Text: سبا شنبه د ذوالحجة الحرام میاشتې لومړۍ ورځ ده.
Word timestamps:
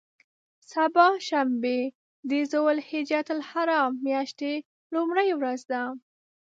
سبا 0.71 1.07
شنبه 1.27 1.77
د 2.29 2.31
ذوالحجة 2.51 3.27
الحرام 3.37 3.91
میاشتې 4.05 4.53
لومړۍ 4.93 5.29
ورځ 5.39 5.59
ده. 5.71 5.81